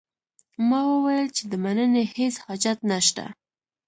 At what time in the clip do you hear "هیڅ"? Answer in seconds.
2.15-2.35